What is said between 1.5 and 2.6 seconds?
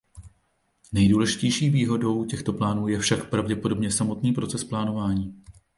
výhodou těchto